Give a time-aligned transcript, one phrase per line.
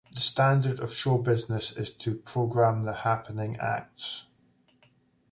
[0.15, 4.25] The standard of show business is to program the happening acts.